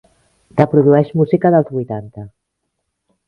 Reprodueix 0.59 1.11
música 1.19 1.53
dels 1.55 1.69
vuitanta. 1.75 2.25